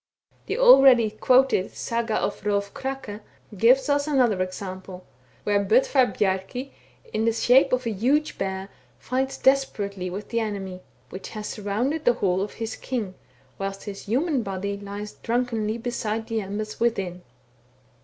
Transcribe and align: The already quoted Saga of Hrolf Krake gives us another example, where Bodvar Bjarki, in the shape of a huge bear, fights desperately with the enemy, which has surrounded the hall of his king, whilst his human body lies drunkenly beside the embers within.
The 0.47 0.57
already 0.57 1.11
quoted 1.11 1.75
Saga 1.75 2.15
of 2.15 2.41
Hrolf 2.41 2.73
Krake 2.73 3.19
gives 3.55 3.87
us 3.87 4.07
another 4.07 4.41
example, 4.41 5.05
where 5.43 5.63
Bodvar 5.63 6.07
Bjarki, 6.07 6.71
in 7.13 7.25
the 7.25 7.31
shape 7.31 7.71
of 7.71 7.85
a 7.85 7.91
huge 7.91 8.39
bear, 8.39 8.69
fights 8.97 9.37
desperately 9.37 10.09
with 10.09 10.29
the 10.29 10.39
enemy, 10.39 10.81
which 11.11 11.29
has 11.29 11.47
surrounded 11.49 12.03
the 12.05 12.13
hall 12.13 12.41
of 12.41 12.53
his 12.53 12.75
king, 12.75 13.13
whilst 13.59 13.83
his 13.83 14.05
human 14.07 14.41
body 14.41 14.75
lies 14.75 15.11
drunkenly 15.13 15.77
beside 15.77 16.25
the 16.27 16.41
embers 16.41 16.79
within. 16.79 17.21